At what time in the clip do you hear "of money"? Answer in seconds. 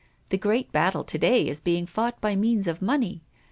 2.65-3.21